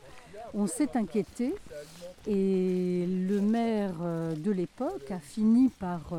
on 0.54 0.66
s'est 0.66 0.96
inquiété 0.96 1.54
et 2.26 3.06
le 3.06 3.40
maire 3.40 3.94
de 4.36 4.50
l'époque 4.50 5.10
a 5.10 5.18
fini 5.18 5.70
par 5.70 6.12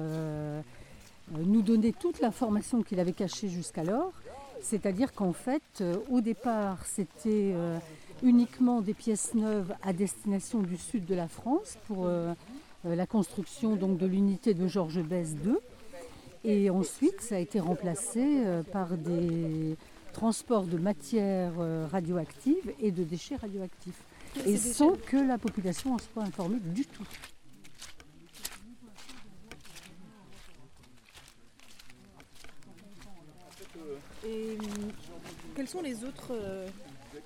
nous 1.31 1.61
donner 1.61 1.93
toute 1.93 2.19
l'information 2.19 2.81
qu'il 2.81 2.99
avait 2.99 3.13
cachée 3.13 3.47
jusqu'alors. 3.47 4.11
C'est-à-dire 4.63 5.11
qu'en 5.13 5.33
fait, 5.33 5.61
euh, 5.81 5.97
au 6.09 6.21
départ, 6.21 6.85
c'était 6.85 7.51
euh, 7.53 7.77
uniquement 8.23 8.81
des 8.81 8.93
pièces 8.93 9.33
neuves 9.33 9.73
à 9.83 9.91
destination 9.91 10.61
du 10.61 10.77
sud 10.77 11.05
de 11.05 11.13
la 11.13 11.27
France 11.27 11.77
pour 11.85 12.05
euh, 12.05 12.33
la 12.85 13.05
construction 13.05 13.75
donc, 13.75 13.97
de 13.97 14.05
l'unité 14.05 14.53
de 14.53 14.65
Georges 14.65 15.03
Besse 15.03 15.35
II. 15.45 15.57
Et 16.45 16.69
ensuite, 16.69 17.21
ça 17.21 17.35
a 17.35 17.39
été 17.39 17.59
remplacé 17.59 18.43
par 18.73 18.97
des 18.97 19.77
transports 20.11 20.65
de 20.65 20.77
matières 20.77 21.53
radioactives 21.89 22.73
et 22.81 22.91
de 22.91 23.05
déchets 23.05 23.37
radioactifs. 23.37 24.03
Et 24.45 24.57
sans 24.57 24.97
que 24.97 25.15
la 25.15 25.37
population 25.37 25.93
en 25.93 25.99
soit 25.99 26.23
informée 26.23 26.59
du 26.59 26.85
tout. 26.85 27.07
Et 34.25 34.57
hum, 34.59 34.91
quelles 35.55 35.67
sont 35.67 35.81
les 35.81 36.03
autres 36.03 36.31
euh, 36.31 36.67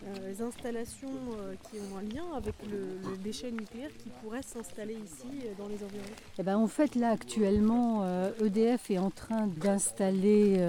euh, 0.03 0.45
installations 0.45 1.07
euh, 1.39 1.53
qui 1.69 1.77
ont 1.79 1.97
un 1.97 2.01
lien 2.01 2.25
avec 2.35 2.55
le, 2.69 3.15
déchet 3.23 3.51
nucléaire 3.51 3.89
qui 3.97 4.09
pourraient 4.21 4.41
s'installer 4.41 4.95
ici 4.95 5.45
dans 5.57 5.67
les 5.67 5.75
environs? 5.75 6.03
Eh 6.37 6.43
ben, 6.43 6.57
en 6.57 6.67
fait, 6.67 6.95
là, 6.95 7.11
actuellement, 7.11 8.05
EDF 8.41 8.91
est 8.91 8.97
en 8.97 9.11
train 9.11 9.47
d'installer 9.47 10.59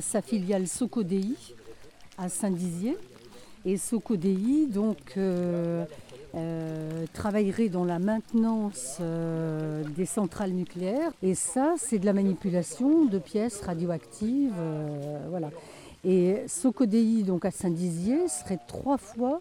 sa 0.00 0.22
filiale 0.22 0.66
Socodei 0.66 1.34
à 2.18 2.28
Saint-Dizier. 2.28 2.96
Et 3.64 3.76
Socodei, 3.76 4.66
donc, 4.66 5.16
euh, 6.36 7.06
travaillerait 7.12 7.68
dans 7.68 7.84
la 7.84 7.98
maintenance 7.98 8.98
euh, 9.00 9.84
des 9.96 10.06
centrales 10.06 10.50
nucléaires. 10.50 11.12
Et 11.22 11.34
ça, 11.34 11.74
c'est 11.76 11.98
de 11.98 12.06
la 12.06 12.12
manipulation 12.12 13.04
de 13.04 13.18
pièces 13.18 13.60
radioactives. 13.60 14.52
euh, 14.58 15.26
voilà. 15.30 15.50
Et 16.04 16.42
Socodei, 16.48 17.22
donc 17.22 17.44
à 17.44 17.50
Saint-Dizier, 17.50 18.28
serait 18.28 18.58
trois 18.66 18.98
fois 18.98 19.40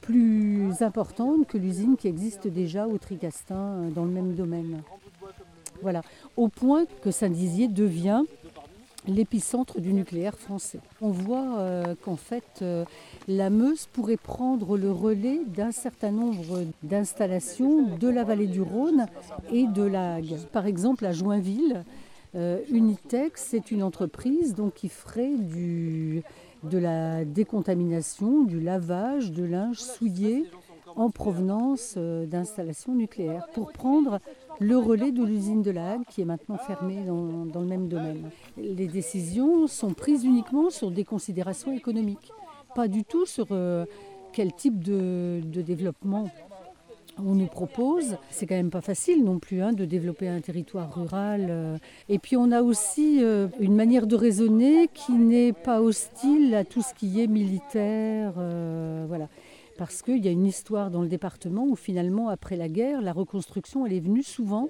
plus 0.00 0.80
importante 0.80 1.46
que 1.46 1.58
l'usine 1.58 1.96
qui 1.96 2.08
existe 2.08 2.46
déjà 2.46 2.86
au 2.86 2.98
Tricastin 2.98 3.88
dans 3.94 4.04
le 4.04 4.10
même 4.10 4.34
domaine. 4.34 4.82
Voilà, 5.82 6.02
au 6.36 6.48
point 6.48 6.84
que 7.02 7.10
Saint-Dizier 7.10 7.68
devient 7.68 8.22
l'épicentre 9.08 9.80
du 9.80 9.92
nucléaire 9.92 10.38
français. 10.38 10.80
On 11.00 11.10
voit 11.10 11.58
euh, 11.58 11.94
qu'en 12.02 12.16
fait, 12.16 12.60
euh, 12.62 12.84
la 13.26 13.50
Meuse 13.50 13.86
pourrait 13.92 14.16
prendre 14.16 14.76
le 14.76 14.92
relais 14.92 15.40
d'un 15.46 15.72
certain 15.72 16.10
nombre 16.10 16.64
d'installations 16.82 17.96
de 17.96 18.08
la 18.08 18.24
vallée 18.24 18.46
du 18.46 18.62
Rhône 18.62 19.06
et 19.50 19.66
de 19.66 19.82
la 19.82 20.16
Hague. 20.16 20.36
Par 20.52 20.66
exemple, 20.66 21.06
à 21.06 21.12
Joinville, 21.12 21.84
euh, 22.34 22.60
Unitex, 22.70 23.46
c'est 23.48 23.70
une 23.70 23.82
entreprise 23.82 24.54
donc, 24.54 24.74
qui 24.74 24.88
ferait 24.88 25.32
de 25.32 26.78
la 26.78 27.24
décontamination, 27.24 28.44
du 28.44 28.60
lavage 28.60 29.32
de 29.32 29.44
linge 29.44 29.78
souillé 29.78 30.44
en 30.96 31.10
provenance 31.10 31.94
euh, 31.96 32.26
d'installations 32.26 32.94
nucléaires 32.94 33.46
pour 33.54 33.72
prendre 33.72 34.20
le 34.60 34.76
relais 34.76 35.12
de 35.12 35.22
l'usine 35.24 35.62
de 35.62 35.70
la 35.70 35.92
Hague 35.92 36.04
qui 36.08 36.20
est 36.22 36.24
maintenant 36.24 36.58
fermée 36.58 37.02
dans, 37.06 37.46
dans 37.46 37.60
le 37.60 37.66
même 37.66 37.88
domaine. 37.88 38.30
Les 38.56 38.88
décisions 38.88 39.66
sont 39.66 39.92
prises 39.92 40.24
uniquement 40.24 40.70
sur 40.70 40.90
des 40.90 41.04
considérations 41.04 41.72
économiques, 41.72 42.32
pas 42.74 42.88
du 42.88 43.04
tout 43.04 43.26
sur 43.26 43.46
euh, 43.50 43.84
quel 44.32 44.52
type 44.52 44.82
de, 44.82 45.40
développement 45.44 46.28
on 47.18 47.34
nous 47.34 47.46
propose. 47.46 48.16
C'est 48.30 48.46
quand 48.46 48.54
même 48.54 48.70
pas 48.70 48.80
facile 48.80 49.24
non 49.24 49.40
plus 49.40 49.60
hein, 49.60 49.72
de 49.72 49.84
développer 49.84 50.28
un 50.28 50.40
territoire 50.40 50.94
rural. 50.94 51.46
euh. 51.50 51.78
Et 52.08 52.18
puis 52.20 52.36
on 52.36 52.52
a 52.52 52.62
aussi 52.62 53.20
une 53.60 53.74
manière 53.74 54.06
de 54.06 54.14
raisonner 54.14 54.88
qui 54.94 55.12
n'est 55.12 55.52
pas 55.52 55.80
hostile 55.80 56.54
à 56.54 56.64
tout 56.64 56.82
ce 56.82 56.94
qui 56.94 57.20
est 57.20 57.26
militaire. 57.26 58.34
voilà. 59.08 59.28
Parce 59.78 60.02
qu'il 60.02 60.24
y 60.24 60.28
a 60.28 60.32
une 60.32 60.44
histoire 60.44 60.90
dans 60.90 61.02
le 61.02 61.08
département 61.08 61.64
où 61.64 61.76
finalement, 61.76 62.28
après 62.28 62.56
la 62.56 62.68
guerre, 62.68 63.00
la 63.00 63.12
reconstruction, 63.12 63.86
elle 63.86 63.92
est 63.92 64.00
venue 64.00 64.24
souvent 64.24 64.68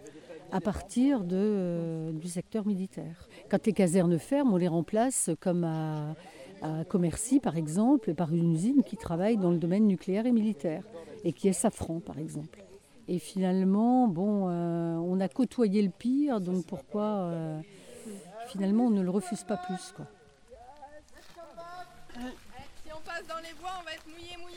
à 0.53 0.61
partir 0.61 1.25
euh, 1.33 2.12
du 2.12 2.29
secteur 2.29 2.67
militaire. 2.67 3.29
Quand 3.50 3.67
les 3.67 3.73
casernes 3.73 4.19
ferment, 4.19 4.55
on 4.55 4.57
les 4.59 4.69
remplace 4.69 5.31
comme 5.41 5.65
à, 5.65 6.15
à 6.62 6.85
Commercy 6.85 7.41
par 7.41 7.57
exemple, 7.57 8.15
par 8.15 8.33
une 8.35 8.53
usine 8.53 8.83
qui 8.83 8.97
travaille 8.97 9.38
dans 9.38 9.50
le 9.50 9.59
domaine 9.59 9.87
nucléaire 9.87 10.27
et 10.27 10.33
militaire 10.33 10.85
et 11.25 11.33
qui 11.33 11.49
est 11.49 11.53
Safran 11.53 12.00
par 12.00 12.19
exemple. 12.19 12.65
Et 13.09 13.19
finalement, 13.19 14.09
bon, 14.09 14.49
euh, 14.49 14.97
on 14.97 15.21
a 15.21 15.29
côtoyé 15.29 15.81
le 15.81 15.91
pire, 15.91 16.41
donc 16.41 16.67
pourquoi 16.67 17.05
euh, 17.05 17.61
finalement 18.49 18.85
on 18.85 18.91
ne 18.91 19.03
le 19.03 19.11
refuse 19.11 19.45
pas 19.45 19.57
plus 19.57 19.93
quoi. 19.97 20.07
Si 22.15 22.93
on 22.95 23.00
passe 23.00 23.27
dans 23.27 23.43
les 23.43 23.55
bois, 23.61 23.71
on 23.81 23.85
va 23.85 23.93
être 23.93 24.07
mouillé 24.07 24.37
mouillé. 24.43 24.48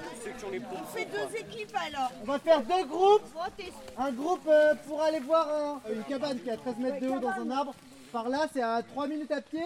On 0.00 0.86
fait 0.96 1.04
deux 1.06 1.36
équipes 1.36 1.76
alors. 1.86 2.10
On 2.22 2.24
va 2.26 2.38
faire 2.38 2.60
deux 2.62 2.84
groupes. 2.84 3.22
Votez. 3.34 3.72
Un 3.98 4.12
groupe 4.12 4.46
euh, 4.48 4.74
pour 4.86 5.02
aller 5.02 5.20
voir 5.20 5.48
un- 5.48 5.80
une 5.92 6.02
cabane 6.04 6.38
qui 6.40 6.48
est 6.48 6.52
à 6.52 6.56
13 6.56 6.76
mètres 6.78 7.00
de 7.00 7.08
haut 7.08 7.18
dans 7.18 7.30
un 7.30 7.50
arbre. 7.50 7.74
Par 8.12 8.28
là, 8.28 8.46
c'est 8.52 8.62
à 8.62 8.82
3 8.82 9.06
minutes 9.06 9.30
à 9.32 9.40
pied. 9.40 9.64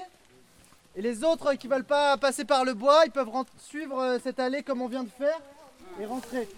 Et 0.97 1.03
les 1.03 1.25
autres 1.25 1.55
qui 1.55 1.69
veulent 1.69 1.85
pas 1.85 2.17
passer 2.17 2.45
par 2.45 2.65
le 2.65 2.75
bois, 2.75 3.03
ils 3.07 3.11
peuvent 3.13 3.31
suivre 3.59 3.99
euh, 4.01 4.19
cette 4.23 4.39
allée 4.41 4.63
comme 4.63 4.83
on 4.83 4.89
vient 4.89 5.05
de 5.05 5.11
faire 5.11 5.39
et 6.01 6.07
rentrer 6.07 6.49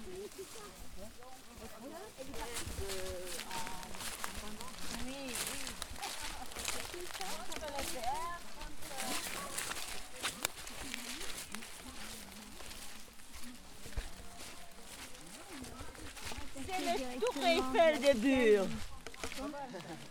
le 16.56 17.20
Tour 17.20 17.34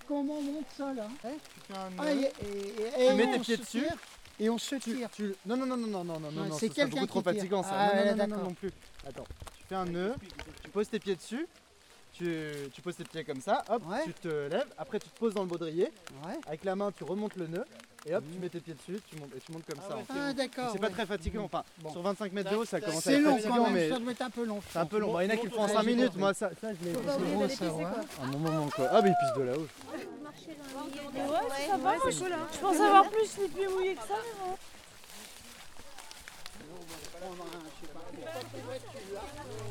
Comment 0.08 0.38
on 0.38 0.42
monte 0.42 0.66
ça 0.78 0.94
là 0.94 1.08
un 1.74 1.76
Ah, 1.98 2.14
nœud. 2.14 2.22
et, 2.22 2.46
et- 2.46 3.06
et- 3.06 3.08
Tu 3.10 3.14
mets 3.16 3.26
on 3.28 3.32
tes 3.34 3.40
pieds 3.40 3.56
se 3.56 3.62
dessus. 3.62 3.80
tire 3.82 3.98
Et 4.40 4.50
on 4.50 4.58
se 4.58 4.76
tire. 4.76 5.10
Non, 5.46 5.56
non, 5.58 5.66
non, 5.66 5.78
non, 5.78 5.88
non, 5.88 6.04
non, 6.04 6.20
non, 6.20 6.28
Ouais, 6.44 6.48
non, 6.50 6.58
c'est 6.58 6.68
ce 6.68 6.74
serait 6.74 6.86
quelqu'un 6.88 7.02
beaucoup 7.02 7.06
trop 7.08 7.20
qui 7.22 7.24
tire. 7.30 7.36
fatigant 7.42 7.64
ça. 7.64 7.70
Ah, 7.74 7.88
non, 7.88 7.94
non, 7.94 7.98
ouais, 8.00 8.06
non, 8.06 8.12
non, 8.12 8.28
d'accord. 8.28 8.44
non 8.50 8.54
plus. 8.54 8.72
Attends, 9.08 9.24
tu 9.58 9.64
fais 9.70 9.76
un 9.76 9.86
nœud, 9.86 10.16
tu 10.64 10.70
poses 10.70 10.90
tes 10.90 11.00
pieds 11.00 11.16
dessus, 11.16 11.48
tu, 12.14 12.42
tu 12.74 12.82
poses 12.82 12.96
tes 12.96 13.04
pieds 13.04 13.24
comme 13.24 13.42
ça, 13.42 13.64
hop, 13.70 13.84
tu 14.06 14.14
te 14.14 14.28
lèves, 14.28 14.68
après 14.78 15.00
tu 15.00 15.08
te 15.10 15.18
poses 15.20 15.34
dans 15.34 15.44
le 15.44 15.48
baudrier, 15.48 15.90
avec 16.48 16.64
la 16.64 16.76
main 16.76 16.92
tu 16.92 17.04
remontes 17.04 17.36
le 17.36 17.48
nœud, 17.48 17.66
et 18.06 18.14
hop, 18.16 18.24
tu 18.34 18.40
mets 18.40 18.50
tes 18.50 18.60
pieds 18.60 18.74
dessus, 18.74 19.00
tu 19.10 19.16
montes, 19.18 19.30
et 19.36 19.40
tu 19.40 19.52
montes 19.54 19.66
comme 19.66 19.80
ça. 19.88 19.96
en 19.96 20.00
fait. 20.00 20.14
Ah, 20.20 20.34
d'accord, 20.34 20.70
C'est 20.74 20.80
pas 20.80 20.88
ouais. 20.88 20.94
très 20.94 21.06
fatigant, 21.06 21.44
enfin, 21.46 21.64
Bon. 21.80 21.92
sur 21.92 22.02
25 22.02 22.34
mètres 22.34 22.52
de 22.52 22.56
haut 22.58 22.66
ça 22.66 22.82
commence 22.82 22.98
à 22.98 23.02
C'est 23.02 23.14
être 23.14 23.22
long 23.24 23.36
fatigant, 23.36 23.56
quand 23.56 23.64
même, 23.66 23.74
mais 23.74 23.90
ça 23.90 24.00
doit 24.00 24.12
être 24.12 24.22
un 24.22 24.30
peu 24.30 24.46
long. 24.46 24.62
c'est 24.72 24.80
un 24.80 24.86
peu 24.86 24.98
long. 25.00 25.12
Bon, 25.14 25.20
il 25.22 25.24
y 25.24 25.28
en 25.28 25.34
a 25.34 25.38
qui 25.38 25.46
le 25.46 25.52
font 25.52 25.62
en 25.62 25.68
Ouais, 25.68 25.74
5 25.74 25.84
j'ai 25.84 25.96
minutes, 25.96 26.16
moi 26.18 26.34
ça, 26.34 26.50
ça 26.60 26.68
je 26.74 26.86
l'ai 26.86 26.94
Faut 26.94 27.00
pas 27.02 27.16
oublier 27.16 27.36
d'aller 27.36 27.48
pisser, 27.48 27.66
quoi. 27.70 27.96
un 28.24 28.28
bon 28.28 28.40
moment 28.40 28.70
quoi. 28.76 28.88
Ah, 28.92 29.02
mais 29.02 29.10
il 29.10 29.16
pisse 29.26 29.38
de 29.38 29.44
là-haut. 29.44 29.68
Ouais, 29.94 31.68
ça 31.68 31.78
va, 31.78 31.78
moi, 31.78 31.96
je, 32.06 32.12
je 32.12 32.60
pense 32.60 32.76
avoir 32.80 33.10
plus 33.10 33.38
les 33.42 33.48
pieds 33.48 33.68
mouillés 33.68 33.96
que 33.96 34.02
ça. 34.02 34.16
mais 34.22 34.46
bon. 34.46 34.58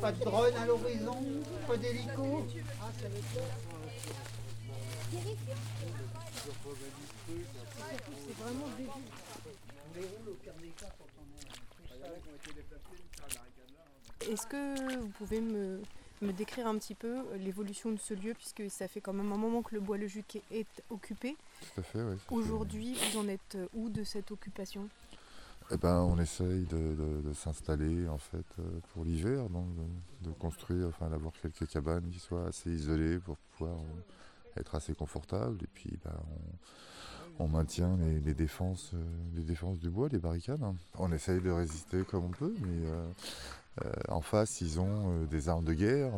Pas 0.01 0.11
de 0.11 0.19
drone 0.23 0.53
à 0.59 0.65
l'horizon, 0.65 1.17
pas 1.67 1.77
d'hélico. 1.77 2.45
Ah, 2.81 2.89
ça 2.99 3.07
va 3.07 3.15
être 3.15 3.47
C'est 7.97 8.43
vraiment 8.43 8.67
débile. 8.77 8.89
Est-ce 14.31 14.47
que 14.47 14.99
vous 14.99 15.09
pouvez 15.09 15.41
me, 15.41 15.81
me 16.21 16.31
décrire 16.31 16.67
un 16.67 16.77
petit 16.77 16.95
peu 16.95 17.23
l'évolution 17.37 17.91
de 17.91 17.97
ce 17.99 18.13
lieu, 18.13 18.33
puisque 18.33 18.69
ça 18.71 18.87
fait 18.87 19.01
quand 19.01 19.13
même 19.13 19.31
un 19.31 19.37
moment 19.37 19.61
que 19.61 19.75
le 19.75 19.81
bois 19.81 19.97
le 19.97 20.07
Juc 20.07 20.41
est, 20.51 20.65
occupé. 20.89 21.35
Tout 21.61 21.81
à 21.81 21.83
fait, 21.83 22.01
oui. 22.01 22.15
Aujourd'hui, 22.31 22.95
vous 23.11 23.19
en 23.19 23.27
êtes 23.27 23.57
où 23.73 23.89
de 23.89 24.03
cette 24.03 24.31
occupation? 24.31 24.87
Eh 25.71 25.77
ben, 25.77 26.01
on 26.01 26.19
essaye 26.19 26.65
de, 26.65 26.93
de- 26.95 27.21
de 27.21 27.33
s'installer 27.33 28.07
en 28.09 28.17
fait 28.17 28.45
euh, 28.59 28.63
pour 28.93 29.05
l'hiver, 29.05 29.49
donc 29.49 29.65
de, 29.75 30.29
de 30.29 30.33
construire, 30.33 30.87
enfin 30.87 31.09
d'avoir 31.09 31.31
quelques 31.41 31.67
cabanes 31.67 32.09
qui 32.11 32.19
soient 32.19 32.47
assez 32.47 32.69
isolées 32.69 33.17
pour 33.19 33.37
pouvoir 33.37 33.77
euh, 33.77 34.59
être 34.59 34.75
assez 34.75 34.93
confortables. 34.93 35.63
Et 35.63 35.67
puis, 35.73 35.97
ben, 36.03 36.11
on, 36.31 36.37
on 37.39 37.47
maintient 37.47 37.97
les, 38.25 38.33
défenses, 38.33 38.91
euh, 38.93 39.03
les 39.35 39.43
défenses 39.43 39.79
du 39.79 39.89
bois, 39.89 40.07
les 40.09 40.19
barricades. 40.19 40.63
hein. 40.63 40.75
On 40.97 41.11
essaye 41.11 41.41
de 41.41 41.49
résister 41.49 42.03
comme 42.03 42.25
on 42.25 42.29
peut, 42.29 42.53
mais 42.61 42.87
euh, 42.87 43.05
euh, 43.83 43.91
en 44.09 44.21
face, 44.21 44.61
ils 44.61 44.79
ont 44.79 45.25
des 45.25 45.49
armes 45.49 45.65
de 45.65 45.73
guerre. 45.73 46.11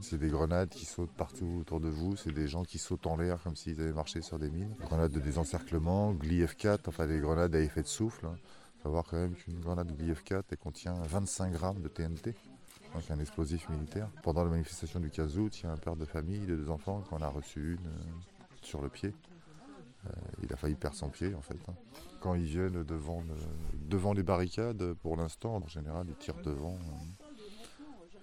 c'est 0.00 0.18
des 0.18 0.30
grenades 0.30 0.70
qui 0.70 0.86
sautent 0.86 1.12
partout 1.12 1.58
autour 1.60 1.78
de 1.80 1.88
vous. 1.88 2.16
C'est 2.16 2.32
des 2.32 2.48
gens 2.48 2.64
qui 2.64 2.78
sautent 2.78 3.06
en 3.06 3.16
l'air 3.16 3.42
comme 3.42 3.54
s'ils 3.54 3.80
avaient 3.80 3.92
marché 3.92 4.22
sur 4.22 4.38
des 4.38 4.48
mines. 4.50 4.74
Grenades 4.80 5.12
de 5.12 5.20
désencerclement, 5.20 6.12
Gli 6.14 6.42
F4, 6.42 6.78
enfin 6.86 7.06
des 7.06 7.20
grenades 7.20 7.54
à 7.54 7.60
effet 7.60 7.82
de 7.82 7.86
souffle. 7.88 8.24
hein. 8.26 8.36
Il 8.36 8.82
faut 8.82 8.88
savoir 8.88 9.04
quand 9.04 9.18
même 9.18 9.34
qu'une 9.34 9.60
grenade 9.60 9.94
Gli 9.94 10.10
F4 10.10 10.42
elle 10.50 10.56
contient 10.56 10.94
25 10.94 11.52
grammes 11.52 11.82
de 11.82 11.88
TNT. 11.88 12.34
Donc 12.94 13.02
un 13.10 13.20
explosif 13.20 13.68
militaire. 13.68 14.08
Pendant 14.22 14.42
la 14.42 14.50
manifestation 14.50 15.00
du 15.00 15.10
15 15.10 15.38
août, 15.38 15.60
il 15.60 15.64
y 15.64 15.66
a 15.66 15.72
un 15.72 15.76
père 15.76 15.96
de 15.96 16.06
famille 16.06 16.40
de 16.46 16.56
deux 16.56 16.70
enfants 16.70 17.02
qui 17.06 17.14
en 17.14 17.20
a 17.20 17.28
reçu 17.28 17.74
une 17.74 17.90
sur 18.62 18.80
le 18.82 18.88
pied. 18.88 19.12
Euh, 20.06 20.10
il 20.42 20.52
a 20.52 20.56
failli 20.56 20.76
perdre 20.76 20.96
son 20.96 21.10
pied 21.10 21.34
en 21.34 21.42
fait. 21.42 21.60
hein. 21.68 21.76
Quand 22.18 22.34
ils 22.34 22.44
viennent 22.44 22.82
devant, 22.84 23.22
le- 23.22 23.34
devant 23.74 24.12
les 24.12 24.22
barricades, 24.22 24.94
pour 24.94 25.16
l'instant, 25.16 25.56
en 25.56 25.66
général, 25.68 26.06
ils 26.08 26.16
tirent 26.16 26.38
devant. 26.40 26.78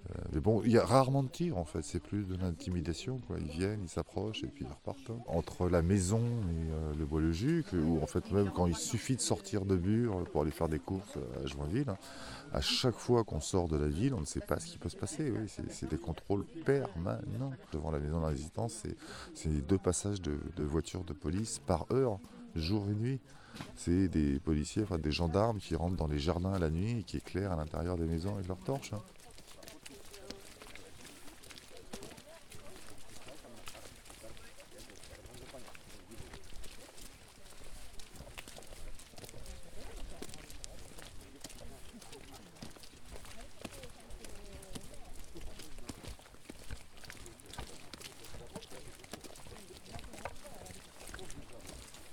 Hein. 0.07 0.13
Euh, 0.15 0.21
mais 0.33 0.39
bon, 0.39 0.61
il 0.63 0.71
y 0.71 0.77
a 0.77 0.85
rarement 0.85 1.23
de 1.23 1.29
tirs 1.29 1.57
en 1.57 1.65
fait, 1.65 1.81
c'est 1.83 1.99
plus 1.99 2.25
de 2.25 2.35
l'intimidation. 2.35 3.19
Ils 3.39 3.47
viennent, 3.47 3.81
ils 3.83 3.89
s'approchent 3.89 4.43
et 4.43 4.47
puis 4.47 4.65
ils 4.65 4.71
repartent. 4.71 5.09
hein. 5.09 5.19
Entre 5.27 5.69
la 5.69 5.81
maison 5.81 6.19
et 6.19 6.71
euh, 6.71 6.93
le 6.97 7.05
bois 7.05 7.21
le 7.21 7.31
Juc, 7.31 7.65
où 7.73 7.99
en 8.01 8.07
fait 8.07 8.31
même 8.31 8.51
quand 8.51 8.67
il 8.67 8.75
suffit 8.75 9.15
de 9.15 9.21
sortir 9.21 9.65
de 9.65 9.75
Bure 9.75 10.23
pour 10.31 10.41
aller 10.41 10.51
faire 10.51 10.69
des 10.69 10.79
courses 10.79 11.17
à 11.43 11.45
Joinville, 11.45 11.89
hein, 11.89 11.97
à 12.53 12.61
chaque 12.61 12.95
fois 12.95 13.23
qu'on 13.23 13.41
sort 13.41 13.67
de 13.67 13.77
la 13.77 13.87
ville, 13.87 14.13
on 14.13 14.21
ne 14.21 14.25
sait 14.25 14.39
pas 14.39 14.59
ce 14.59 14.67
qui 14.67 14.77
peut 14.77 14.89
se 14.89 14.97
passer. 14.97 15.33
C'est, 15.69 15.89
des 15.89 15.97
contrôles 15.97 16.45
permanents. 16.65 17.51
Devant 17.73 17.91
la 17.91 17.99
maison 17.99 18.17
de 18.17 18.23
la 18.23 18.29
résistance, 18.29 18.83
c'est, 19.33 19.49
deux 19.67 19.77
passages 19.77 20.21
de, 20.21 20.37
voitures 20.63 21.03
de 21.03 21.13
police 21.13 21.59
par 21.65 21.85
heure, 21.91 22.19
jour 22.55 22.85
et 22.89 22.93
nuit. 22.95 23.19
C'est 23.75 24.07
des 24.07 24.39
policiers, 24.39 24.83
enfin 24.83 24.97
des 24.99 25.11
gendarmes 25.11 25.57
qui 25.59 25.75
rentrent 25.75 25.95
dans 25.95 26.07
les 26.07 26.19
jardins 26.19 26.57
la 26.59 26.69
nuit 26.69 26.99
et 26.99 27.03
qui 27.03 27.17
éclairent 27.17 27.51
à 27.53 27.55
l'intérieur 27.55 27.97
des 27.97 28.05
maisons 28.05 28.35
avec 28.35 28.47
leurs 28.47 28.59
torches. 28.59 28.93
hein. 28.93 29.01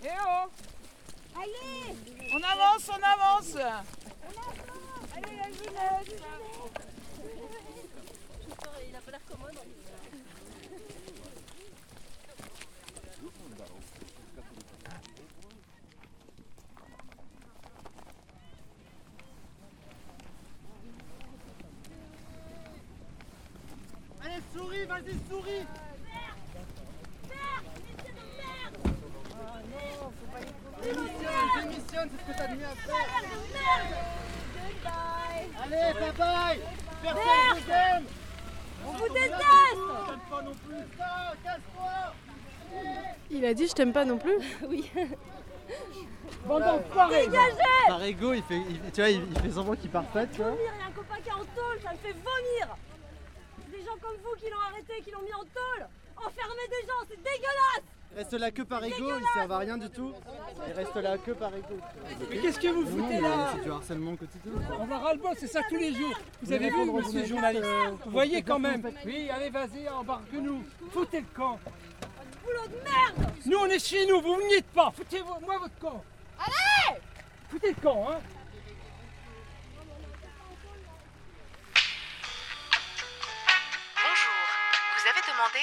Eh 0.02 0.08
oh 0.26 0.48
Allez 1.36 1.96
On 2.32 2.36
avance, 2.42 2.90
on 2.90 3.02
avance 3.02 3.56
Allez, 5.16 5.36
la 5.36 5.44
jeunesse 5.44 6.20
Il 8.88 8.96
a 8.96 9.00
pas 9.00 9.10
l'air 9.10 9.20
commode. 9.30 9.54
Allez, 24.22 24.40
souris, 24.94 25.02
vas-y, 25.02 25.28
souris. 25.30 25.66
Démissionne, 30.82 31.48
démissionne, 31.62 32.10
c'est 32.10 32.20
ce 32.20 32.32
que 32.32 32.38
t'as 32.38 32.46
de 32.48 32.56
mieux 32.56 32.66
à 32.66 32.74
faire. 32.74 32.94
Allez, 35.62 35.92
bye 36.00 36.12
bye. 36.18 36.60
Personne 37.02 37.22
vous 37.54 37.70
aime. 37.72 38.04
On 38.86 38.90
vous 38.92 39.08
déteste. 39.08 39.32
Je 39.32 40.06
t'aime 40.10 40.20
pas 40.30 40.42
non 40.42 40.54
plus. 40.54 40.98
Ça, 40.98 41.32
casse-toi. 41.42 42.14
Il 43.30 43.44
a 43.46 43.54
dit 43.54 43.66
je 43.68 43.72
t'aime 43.72 43.92
pas 43.92 44.04
non 44.04 44.18
plus. 44.18 44.38
Oui. 44.68 44.90
Bande 46.46 46.62
d'enfoirés. 46.62 47.26
Dégagez. 47.26 47.56
Par 47.86 48.02
ego, 48.02 48.32
il 48.34 48.42
fait, 48.42 48.56
il- 48.68 48.80
tu 48.92 49.00
vois, 49.00 49.08
il, 49.10 49.22
il 49.30 49.40
fait 49.40 49.50
semblant 49.50 49.74
qu'il 49.76 49.88
part 49.90 50.04
pas, 50.04 50.26
tu 50.26 50.42
vois. 50.42 50.52
Il 50.58 50.64
y 50.64 50.68
a 50.68 50.86
un 50.88 50.90
copain 50.92 51.16
qui 51.22 51.28
est 51.30 51.32
en 51.32 51.38
tôle, 51.38 51.80
ça 51.82 51.92
me 51.92 51.96
fait 51.98 52.12
vomir 52.12 52.76
Des 53.70 53.82
gens 53.82 53.96
comme 54.00 54.16
vous 54.22 54.36
qui 54.40 54.50
l'ont 54.50 54.60
arrêté, 54.70 55.02
qui 55.04 55.10
l'ont 55.10 55.22
mis 55.22 55.34
en 55.34 55.40
tôle 55.40 55.88
Enfermer 56.16 56.68
des 56.68 56.86
gens, 56.86 57.00
c'est 57.08 57.16
dégueulasse 57.16 57.84
Il 58.12 58.18
reste 58.18 58.32
là 58.34 58.50
que 58.50 58.62
par 58.62 58.84
ego, 58.84 59.10
il 59.18 59.26
servent 59.34 59.52
à 59.52 59.58
rien 59.58 59.76
du 59.76 59.90
tout. 59.90 60.12
Il 60.66 60.72
reste 60.72 60.94
là 60.96 61.18
que 61.18 61.32
par 61.32 61.54
ego. 61.54 61.76
Mais 62.30 62.38
qu'est-ce 62.38 62.60
que 62.60 62.68
vous 62.68 62.86
foutez 62.86 63.20
là 63.20 63.52
C'est 63.54 63.64
du 63.64 63.70
harcèlement 63.70 64.16
quotidien. 64.16 64.52
On 64.78 64.86
va 64.86 64.98
ras-le-bol, 64.98 65.34
c'est 65.36 65.48
ça 65.48 65.60
tous 65.68 65.76
les 65.76 65.92
jours. 65.92 66.14
Vous 66.42 66.52
avez 66.52 66.70
vu, 66.70 66.84
monsieur 66.92 67.20
le 67.20 67.26
journalistes, 67.26 67.64
journaliste 67.64 68.02
Vous 68.04 68.10
voyez 68.12 68.42
quand 68.42 68.58
même. 68.58 68.90
Oui, 69.04 69.28
allez, 69.30 69.50
vas-y, 69.50 69.88
embarque-nous. 69.88 70.64
Foutez 70.92 71.20
le 71.20 71.26
camp. 71.34 71.58
Boulot 72.44 72.68
de 72.68 72.84
merde 72.84 73.32
Nous, 73.46 73.58
on 73.58 73.66
est 73.66 73.78
chez 73.78 74.06
nous, 74.06 74.20
vous 74.20 74.36
n'y 74.48 74.54
êtes 74.54 74.66
pas. 74.66 74.92
Foutez-moi 74.94 75.58
votre 75.58 75.78
camp. 75.80 76.04
Allez 76.38 77.00
Foutez 77.50 77.68
le 77.70 77.82
camp, 77.82 78.08
hein 78.10 78.18